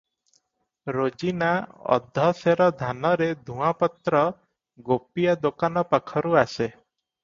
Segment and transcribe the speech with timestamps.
[0.95, 1.49] ରୋଜିନା
[1.97, 4.27] ଅଧ ସେର ଧାନରେ ଧୂଆଁପତ୍ର
[4.93, 6.73] ଗୋପିଆ ଦୋକାନ ପାଖରୁ ଆସେ।